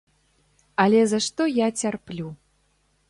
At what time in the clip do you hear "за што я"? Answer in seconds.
1.11-1.67